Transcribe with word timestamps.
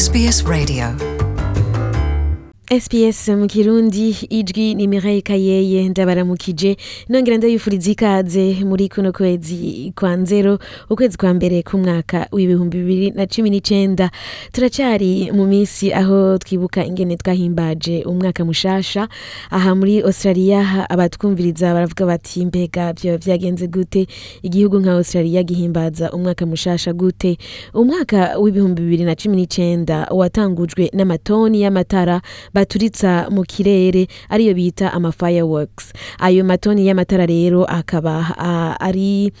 SBS 0.00 0.38
Radio 0.48 1.19
SPS 2.78 3.28
mu 3.28 3.46
kirundi 3.46 4.10
ijwi 4.30 4.74
ni 4.74 4.88
Mireille 4.88 5.22
Kayeye 5.22 5.88
ndabaramukije 5.88 6.76
nongera 7.08 7.36
ndabifuriza 7.36 7.90
ikaze 7.90 8.56
muri 8.64 8.88
kuno 8.88 9.12
kwezi 9.12 9.92
kwa 9.98 10.16
nzero 10.16 10.58
ukwezi 10.90 11.16
kwa 11.18 11.34
mbere 11.34 11.62
k'umwaka 11.62 12.26
w'ibihumbi 12.32 12.78
bibiri 12.78 13.10
na 13.10 13.26
cumi 13.26 13.50
n'icenda. 13.50 14.10
Turacari 14.52 15.32
mu 15.32 15.46
minsi 15.46 15.92
aho 15.92 16.38
twibuka 16.38 16.84
ingene 16.86 17.16
twahimbaje 17.16 18.04
umwaka 18.06 18.44
mushasha. 18.44 19.08
Aha 19.50 19.74
muri 19.74 20.00
Australia 20.02 20.86
abatwumviriza 20.90 21.74
baravuga 21.74 22.06
bati 22.06 22.46
mbega 22.46 22.92
vyoba 22.92 23.18
vyagenze 23.18 23.66
gute? 23.66 24.06
Igihugu 24.42 24.78
nka 24.78 24.92
Australia 24.92 25.42
gihimbaza 25.42 26.12
umwaka 26.12 26.46
mushasha 26.46 26.92
gute? 26.92 27.36
Umwaka 27.74 28.38
w'ibihumbi 28.38 28.82
bibiri 28.82 29.04
na 29.04 29.14
cumi 29.18 29.36
n'icenda 29.36 30.06
watangujwe 30.10 30.90
n'amatoni 30.94 31.62
y'amatara 31.62 32.22
baturitsa 32.60 33.30
mu 33.32 33.42
kirere 33.48 34.06
ariyo 34.28 34.54
bita 34.54 34.92
ama 34.92 35.12
fireworks. 35.12 35.92
Ayo 36.20 36.44
matoni 36.44 36.86
y'amatara 36.86 37.26
rero 37.26 37.64
akaba 37.64 38.36
ari 38.80 39.32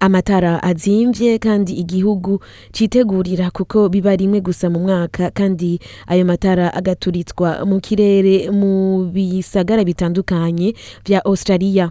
amatara 0.00 0.62
azimvye 0.62 1.38
kandi 1.42 1.72
igihugu 1.74 2.38
citegurira 2.72 3.50
kuko 3.50 3.88
biba 3.90 4.14
rimwe 4.16 4.38
gusa 4.40 4.70
mu 4.70 4.78
mwaka 4.78 5.30
kandi 5.34 5.80
ayo 6.06 6.22
matara 6.24 6.70
agaturitswa 6.74 7.66
mu 7.66 7.80
kirere 7.82 8.46
mu 8.54 9.04
bisagara 9.10 9.82
bitandukanye 9.84 10.74
vya 11.04 11.18
Australia. 11.26 11.90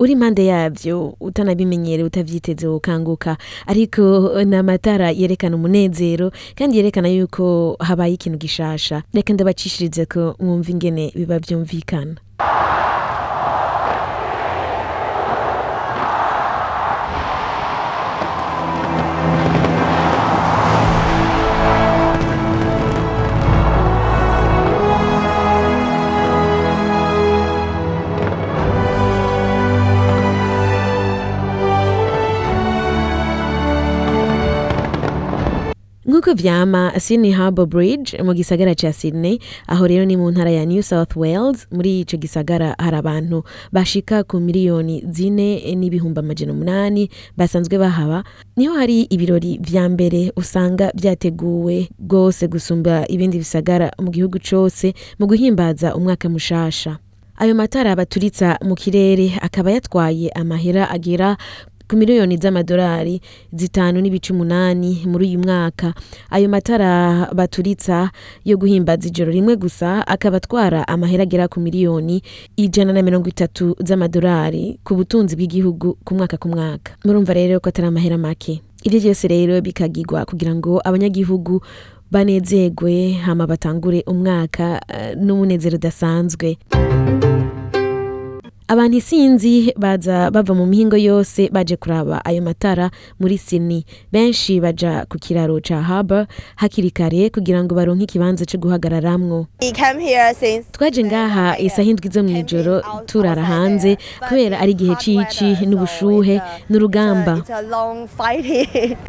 Uri 0.00 0.12
impande 0.12 0.44
yavyo 0.46 1.14
utanabimenyere 1.20 2.02
utavyiteze 2.04 2.66
wokanguka 2.66 3.36
ariko 3.66 4.02
ni 4.44 4.56
amatara 4.56 5.10
yerekana 5.10 5.56
umunezero 5.56 6.32
kandi 6.56 6.76
yerekana 6.76 7.08
yuko 7.08 7.76
habaye 7.80 8.14
ikintu 8.14 8.38
gishasha. 8.38 9.02
Reka 9.14 9.32
ndabacishirize 9.32 10.06
ko 10.06 10.34
mwumva 10.40 10.70
ingene 10.70 11.12
biba 11.16 11.38
vyumvikana. 11.38 12.16
Nk'uko 36.10 36.34
vyama 36.34 36.92
Sydney 37.00 37.30
Harbour 37.32 37.66
Bridge 37.66 38.18
mu 38.22 38.34
gisagara 38.34 38.74
ca 38.74 38.92
Sydney 38.92 39.38
aho 39.68 39.86
rero 39.86 40.04
ni 40.04 40.16
mu 40.16 40.30
ntara 40.30 40.50
ya 40.50 40.64
New 40.66 40.82
South 40.82 41.14
Wales 41.16 41.66
muri 41.70 42.00
ico 42.00 42.16
gisagara 42.16 42.74
hari 42.78 42.96
abantu 42.96 43.44
bashika 43.72 44.24
ku 44.24 44.40
miliyoni 44.40 45.04
zine 45.10 45.62
n'ibihumbi 45.74 46.18
amajana 46.20 46.52
umunani 46.52 47.10
basanzwe 47.36 47.78
bahaba 47.78 48.24
ni 48.56 48.66
ho 48.66 48.74
hari 48.74 49.02
ibirori 49.02 49.58
vya 49.62 49.88
mbere 49.88 50.32
usanga 50.36 50.90
vyateguwe 50.94 51.88
rwose 52.10 52.48
gusumba 52.48 53.06
ibindi 53.08 53.38
bisagara 53.38 53.90
mu 54.02 54.10
gihugu 54.10 54.38
cose 54.50 54.94
mu 55.18 55.26
guhimbaza 55.26 55.94
umwaka 55.94 56.28
mushasha. 56.28 56.98
Ayo 57.40 57.54
matara 57.54 57.96
baturitsa 57.96 58.58
mu 58.64 58.74
kirere 58.74 59.32
akaba 59.40 59.70
yatwaye 59.72 60.28
amahera 60.28 60.90
agera 60.90 61.36
ku 61.90 61.96
miliyoni 61.96 62.36
z'amadolari 62.38 63.20
zitanu 63.52 64.00
n'ibice 64.00 64.32
umunani 64.32 65.02
muri 65.06 65.26
uyu 65.26 65.38
mwaka. 65.38 65.94
Ayo 66.30 66.48
matara 66.48 67.26
baturitsa 67.34 68.10
yo 68.44 68.56
guhimbaza 68.56 69.08
ijoro 69.08 69.32
rimwe 69.32 69.56
gusa 69.56 70.06
akaba 70.06 70.36
atwara 70.36 70.88
amahera 70.88 71.22
agera 71.22 71.48
ku 71.48 71.58
miliyoni 71.60 72.22
ijana 72.56 72.92
na 72.92 73.02
mirongo 73.02 73.28
itatu 73.28 73.74
z'amadolari 73.82 74.78
ku 74.84 74.94
butunzi 74.94 75.34
bw'igihugu 75.36 75.98
ku 76.04 76.14
mwaka 76.14 76.36
ku 76.38 76.48
mwaka. 76.48 76.94
Murumva 77.04 77.34
rero 77.34 77.58
ko 77.60 77.68
atari 77.68 77.88
amahera 77.88 78.18
make. 78.18 78.62
Ivyo 78.86 79.00
vyose 79.00 79.28
rero 79.28 79.60
bikagirwa 79.60 80.24
kugira 80.24 80.54
ngo 80.54 80.78
abanyagihugu 80.84 81.58
banezerwe 82.10 83.12
hama 83.18 83.46
batangure 83.46 84.04
umwaka 84.06 84.78
eh, 84.88 85.16
n'umunezero 85.18 85.74
udasanzwe. 85.74 86.56
Abantu 88.70 88.96
isinzi 89.02 89.74
baza 89.76 90.30
bava 90.30 90.54
mu 90.54 90.66
mihingo 90.66 90.96
yose 90.96 91.50
baje 91.50 91.76
kuraba 91.76 92.22
ayo 92.24 92.42
matara 92.42 92.90
muri 93.18 93.34
Sydney. 93.38 93.82
Benshi 94.12 94.60
baja 94.62 95.06
ku 95.10 95.18
kiraro 95.18 95.58
ca 95.58 95.82
Harbour 95.82 96.26
hakiri 96.56 96.90
kare 96.94 97.30
kugira 97.34 97.64
ngo 97.64 97.74
baronke 97.74 98.04
ikibanza 98.06 98.46
co 98.46 98.58
guhagararamwo. 98.62 99.46
Twaje 100.72 101.02
ngaha 101.04 101.58
isaha 101.58 101.88
indwi 101.90 102.08
zo 102.14 102.22
mw'ijoro 102.22 102.82
turara 103.10 103.42
hanze 103.42 103.98
kubera 104.28 104.62
ari 104.62 104.72
igihe 104.78 104.94
cici 105.02 105.66
n'ubushuhe 105.66 106.38
n'urugamba. 106.70 107.42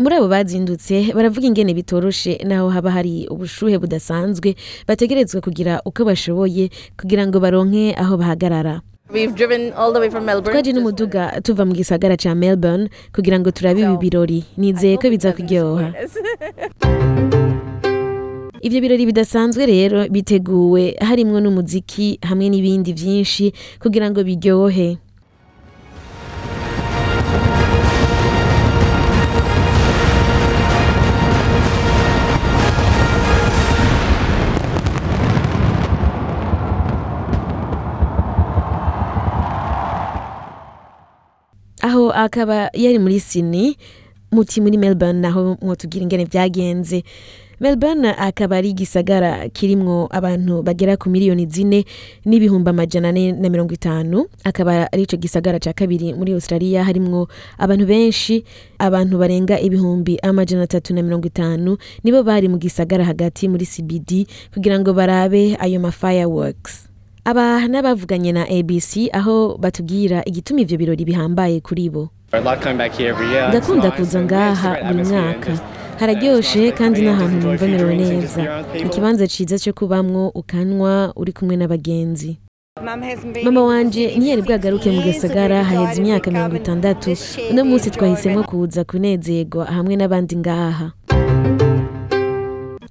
Muri 0.01 0.13
abo 0.17 0.27
bazindutse 0.27 1.13
baravuga 1.13 1.45
ingene 1.47 1.73
bitoroshe 1.77 2.41
naho 2.49 2.69
haba 2.73 2.89
hari 2.91 3.27
ubushuhe 3.29 3.77
budasanzwe 3.77 4.55
bategerezwa 4.89 5.41
kugira 5.41 5.81
uko 5.85 6.01
bashoboye 6.05 6.69
kugira 6.97 7.27
ngo 7.29 7.37
baronke 7.39 7.93
aho 7.93 8.17
bahagarara. 8.17 8.81
We've 9.11 9.35
driven 9.35 9.73
all 9.73 9.91
the 9.91 9.99
way 9.99 10.09
from 10.09 10.25
Melbourne. 10.25 10.53
twaje 10.53 10.73
n'umuduga 10.73 11.41
tuva 11.43 11.65
mu 11.65 11.73
gisagara 11.73 12.15
ca 12.17 12.35
melbourne 12.35 12.89
kugira 13.13 13.39
ngo 13.39 13.51
turabe 13.51 13.81
ibi 13.81 13.97
birori. 13.97 14.43
Nizeye 14.57 14.97
ko 14.97 15.09
biza 15.09 15.33
kuryoha. 15.33 15.91
ivyo 18.61 18.81
birori 18.81 19.05
bidasanzwe 19.05 19.65
rero 19.65 20.07
biteguwe 20.09 20.95
harimwo 21.01 21.41
n'umuziki 21.41 22.19
hamwe 22.23 22.49
n'ibindi 22.49 22.93
vyinshi 22.93 23.51
kugira 23.81 24.07
ngo 24.11 24.23
biryohe. 24.23 24.97
Aho 41.91 42.07
akaba 42.11 42.69
yari 42.73 42.99
muri 42.99 43.19
Sydney 43.19 43.75
muti 44.31 44.61
muri 44.61 44.77
Melbourne 44.79 45.19
naho 45.19 45.57
mwotubwira 45.61 46.03
ingene 46.03 46.25
vyagenze 46.25 47.03
Melbourne 47.59 48.07
akaba 48.17 48.57
ari 48.57 48.69
igisagara 48.69 49.49
kirimwo 49.49 50.07
abantu 50.11 50.63
bagera 50.63 50.97
ku 50.97 51.09
miliyoni 51.09 51.45
zine 51.45 51.85
n'ibihumbi 52.25 52.69
amajana 52.69 53.09
ane 53.09 53.31
na 53.31 53.49
mirongo 53.49 53.73
itanu. 53.73 54.25
Akaba 54.43 54.89
ari 54.91 55.03
ico 55.03 55.17
gisagara 55.17 55.59
ca 55.59 55.69
kabiri 55.73 56.13
muri 56.17 56.33
Australia 56.33 56.81
harimwo 56.83 57.27
abantu 57.61 57.85
benshi 57.85 58.43
abantu 58.79 59.17
barenga 59.21 59.59
ibihumbi 59.59 60.17
amajana 60.23 60.63
atatu 60.63 60.93
na 60.95 61.03
mirongo 61.03 61.27
itanu 61.27 61.77
nibo 62.03 62.23
bari 62.23 62.47
mu 62.49 62.57
gisagara 62.57 63.05
hagati 63.05 63.45
muri 63.47 63.65
CBD 63.69 64.25
kugira 64.53 64.79
ngo 64.79 64.93
barabe 64.93 65.53
ayo 65.61 65.77
ma 65.79 65.91
fireworks. 65.91 66.90
Aba 67.25 67.67
n'abavuganye 67.67 68.31
na 68.31 68.43
ABC 68.49 69.09
aho 69.13 69.57
batubwira 69.59 70.23
igituma 70.25 70.61
ivyo 70.61 70.77
birori 70.77 71.05
bihambaye 71.05 71.59
kuri 71.61 71.89
bo. 71.89 72.09
Ndakunda 73.49 73.91
kuza 73.91 74.21
ngaha 74.23 74.77
buri 74.87 75.03
mwaka. 75.03 75.51
hararyoshe 75.99 76.71
kandi 76.71 77.01
n'ahantu 77.01 77.35
numva 77.47 77.65
merewe 77.67 77.95
neza. 77.95 78.63
ikibanza 78.85 79.27
ciza 79.27 79.57
co 79.59 79.73
kubamwo 79.73 80.29
ukanywa 80.33 81.13
uri 81.15 81.33
kumwe 81.33 81.55
n'abagenzi. 81.57 82.37
Mama 82.81 83.61
Sydney 83.61 84.17
ntiyari 84.17 84.41
bwagaruke 84.41 84.89
mu 84.91 85.01
we 85.05 85.63
haheze 85.63 86.01
imyaka 86.01 86.31
mirongo 86.31 86.55
itandatu. 86.55 87.13
uno 87.51 87.61
munsi 87.65 87.91
twahisemo 87.91 88.43
kuza 88.43 88.83
kunezerwa 88.83 89.65
hamwe 89.65 89.95
n'abandi 89.95 90.35
ngaha. 90.41 90.91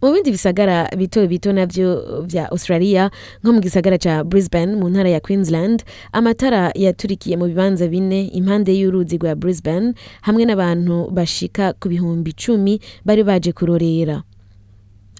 Mu 0.03 0.13
bindi 0.13 0.31
bisagara 0.31 0.89
bito 0.97 1.27
bito 1.27 1.53
navyo 1.53 2.23
vya 2.27 2.51
australia 2.51 3.11
nko 3.43 3.53
mu 3.53 3.61
gisagara 3.61 3.99
ca 3.99 4.25
brisbane 4.25 4.77
mu 4.77 4.89
ntara 4.89 5.09
ya 5.11 5.21
queensland 5.21 5.85
amatara 6.13 6.73
yaturikiye 6.75 7.37
mu 7.37 7.47
bibanza 7.47 7.89
bine 7.89 8.27
impande 8.33 8.73
y'uruzi 8.73 9.19
rwa 9.19 9.35
brisbane 9.35 9.93
hamwe 10.23 10.45
n'abantu 10.45 11.11
bashika 11.13 11.73
ku 11.77 11.89
bihumbi 11.89 12.31
icumi 12.31 12.81
bari 13.05 13.23
baje 13.25 13.53
kurorera. 13.53 14.23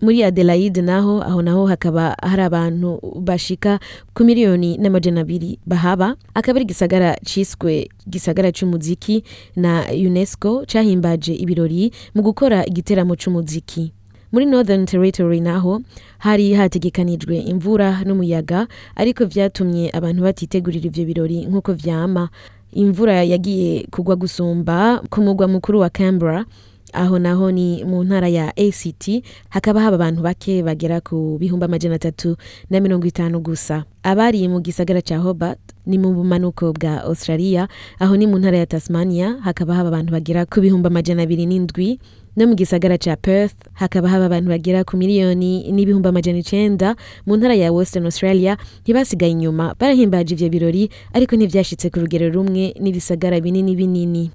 Muri 0.01 0.25
adelaide 0.25 0.81
naho 0.83 1.21
aho 1.23 1.43
naho 1.43 1.67
hakaba 1.69 2.17
hari 2.23 2.43
abantu 2.43 2.97
bashika 3.21 3.77
ku 4.17 4.25
miliyoni 4.25 4.79
n'amajana 4.81 5.21
abiri 5.21 5.59
bahaba. 5.67 6.17
Akaba 6.35 6.57
ari 6.57 6.65
igisagara 6.65 7.17
ciswe 7.25 7.89
gisagara 8.09 8.49
c'umuziki 8.53 9.25
na 9.57 9.85
unesco 9.93 10.65
cahimbaje 10.65 11.35
ibirori 11.37 11.93
mu 12.17 12.23
gukora 12.25 12.65
igiteramo 12.65 13.13
c'umuziki. 13.17 13.93
Muri 14.33 14.47
northern 14.47 14.87
territory 14.87 15.41
naho 15.41 15.81
hari 16.19 16.53
hategekanijwe 16.55 17.39
imvura 17.39 18.05
n'umuyaga 18.05 18.67
ariko 18.97 19.25
vyatumye 19.27 19.91
abantu 19.93 20.23
batitegurira 20.23 20.87
ivyo 20.87 21.05
birori 21.05 21.39
nk'uko 21.47 21.73
vyama. 21.73 22.29
Imvura 22.73 23.25
yagiye 23.25 23.87
kugwa 23.91 24.17
gusumba 24.17 25.03
ku 25.11 25.21
mugwa 25.21 25.49
mukuru 25.49 25.81
wa 25.81 25.91
canberra 25.91 26.45
aho 26.93 27.19
naho 27.19 27.51
ni 27.51 27.85
mu 27.85 28.05
ntara 28.05 28.29
ya 28.29 28.55
ACT 28.57 29.23
hakaba 29.49 29.81
haba 29.83 29.95
abantu 29.99 30.23
bake 30.23 30.63
bagera 30.63 31.01
ku 31.01 31.39
bihumbi 31.41 31.65
amajana 31.67 31.95
atatu 31.99 32.37
na 32.71 32.81
mirongo 32.81 33.07
itanu 33.07 33.41
gusa. 33.43 33.85
Abari 34.03 34.47
mu 34.49 34.61
gisagara 34.63 35.03
ca 35.03 35.19
Hobart 35.19 35.59
ni 35.87 35.99
mu 35.99 36.15
bumanuko 36.15 36.71
bwa 36.73 37.03
Australia 37.03 37.67
aho 37.99 38.15
ni 38.17 38.27
mu 38.27 38.39
ntara 38.39 38.59
ya 38.59 38.67
Tasmania 38.67 39.39
hakaba 39.43 39.75
haba 39.75 39.89
abantu 39.91 40.13
bagera 40.15 40.47
ku 40.47 40.61
bihumbi 40.63 40.87
amajana 40.87 41.23
abiri 41.27 41.47
n'indwi. 41.47 41.99
No 42.37 42.47
mu 42.47 42.55
gisagara 42.55 42.99
ca 42.99 43.17
Perth 43.17 43.55
hakaba 43.75 44.09
haba 44.09 44.27
abantu 44.27 44.49
bagera 44.51 44.85
ku 44.85 44.97
miliyoni 44.97 45.71
n'ibihumbi 45.73 46.09
amajana 46.09 46.39
icenda 46.39 46.95
mu 47.27 47.37
ntara 47.37 47.55
ya 47.55 47.73
Western 47.73 48.05
Australia 48.07 48.57
ntibasigaye 48.83 49.33
inyuma 49.33 49.75
barahimbaje 49.79 50.35
ivyo 50.35 50.49
birori 50.49 50.85
ariko 51.13 51.37
ntivyashitse 51.37 51.91
ku 51.91 52.01
rugero 52.01 52.29
rumwe 52.31 52.75
n'ibisagara 52.81 53.41
binini 53.41 53.77
binini. 53.77 54.31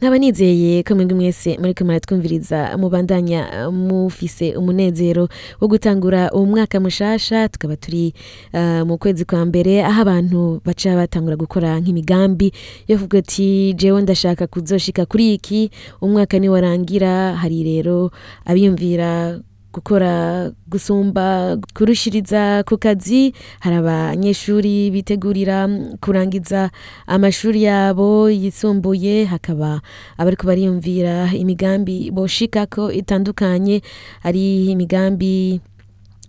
Nkaba 0.00 0.18
nizeye 0.18 0.82
ko 0.82 0.94
mwebwe 0.94 1.14
mwese 1.16 1.56
muriko 1.58 1.84
muratwumviriza 1.84 2.76
mubandanya 2.78 3.70
mufise 3.72 4.56
umunezero 4.56 5.28
wo 5.60 5.68
gutangura 5.68 6.30
uwo 6.32 6.46
mwaka 6.46 6.80
mushasha. 6.80 7.48
Tukaba 7.48 7.76
turi 7.76 8.12
uh, 8.54 8.84
mu 8.86 8.98
kwezi 8.98 9.24
kwa 9.24 9.44
mbere 9.44 9.84
aho 9.84 10.00
abantu 10.02 10.60
baca 10.64 10.92
batangura 10.96 11.36
gukora 11.36 11.80
nk'imigambi 11.80 12.52
yo 12.88 12.96
kuvuga 12.96 13.18
ati 13.18 13.72
jewe 13.74 14.02
ndashaka 14.02 14.46
kuzoshika 14.46 15.06
kuri 15.06 15.34
iki. 15.34 15.70
Umwaka 16.00 16.38
ni 16.38 16.48
warangira 16.48 17.32
hari 17.36 17.64
rero 17.64 18.10
abiyumvira 18.44 19.40
gukora 19.76 20.48
gusumba 20.72 21.56
kurushiriza 21.76 22.64
ku 22.64 22.78
kazi. 22.80 23.36
Hari 23.60 23.76
abanyeshuri 23.76 24.88
bitegurira 24.90 25.68
kurangiza 26.00 26.70
amashuri 27.06 27.68
yabo 27.68 28.32
yisumbuye. 28.32 29.24
Hakaba 29.28 29.80
abariko 30.16 30.46
bariyumvira 30.48 31.28
imigambi 31.36 32.08
boshikako 32.10 32.88
itandukanye. 32.92 33.82
Ari 34.24 34.72
imigambi 34.72 35.60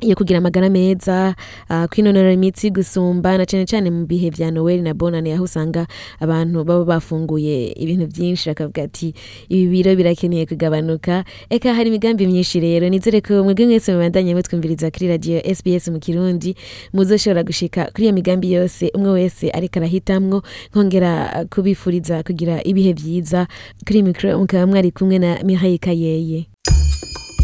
yo 0.01 0.15
kugira 0.15 0.37
amagara 0.39 0.69
meza 0.69 1.35
uh, 1.69 1.85
kwinonora 1.85 2.33
imitsi 2.33 2.69
gusumba 2.71 3.37
na 3.37 3.45
cane 3.45 3.65
cane 3.65 3.89
mu 3.91 4.05
bihe 4.05 4.29
vya 4.29 4.51
Noel 4.51 4.81
na 4.81 4.93
Bonane 4.93 5.33
aho 5.33 5.43
usanga 5.43 5.87
abantu 6.19 6.63
baba 6.63 6.85
bafunguye 6.85 7.73
ibintu 7.73 8.05
vyinshi 8.07 8.49
bakavuga 8.49 8.83
ati 8.83 9.13
ibi 9.49 9.67
biro 9.67 9.95
birakeneye 9.95 10.45
kugabanuka. 10.45 11.23
Eka 11.49 11.73
hari 11.73 11.89
imigambi 11.89 12.27
myinshi 12.27 12.59
rero. 12.59 12.89
Nizere 12.89 13.21
ko 13.21 13.43
mwebwe 13.43 13.65
mwese 13.65 13.91
mubandanye 13.93 14.35
mutwumviriza 14.35 14.91
kuri 14.91 15.07
radio 15.07 15.41
SBS 15.55 15.87
mu 15.87 15.99
Kirundi 15.99 16.55
muzoshobora 16.93 17.43
gushika 17.43 17.89
kuri 17.91 18.03
iyo 18.03 18.13
migambi 18.13 18.51
yose 18.53 18.91
umwe 18.95 19.09
wese 19.11 19.49
ariko 19.49 19.79
arahitamwo 19.79 20.43
nkongera 20.71 21.45
kubifuriza 21.49 22.23
kugira 22.23 22.61
ibihe 22.63 22.93
vyiza. 22.93 23.47
Kuri 23.87 24.03
mikro 24.03 24.39
mukaba 24.39 24.67
mwari 24.67 24.91
kumwe 24.91 25.19
na 25.19 25.39
Mireille 25.43 25.77
Kayeye. 25.77 26.45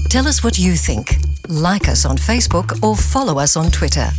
Tell 0.10 0.28
us 0.28 0.44
what 0.44 0.60
you 0.60 0.76
think. 0.76 1.23
Like 1.50 1.90
us 1.90 2.06
on 2.06 2.18
Facebook 2.18 2.82
or 2.82 2.96
follow 2.96 3.38
us 3.40 3.58
on 3.58 3.70
Twitter. 3.70 4.10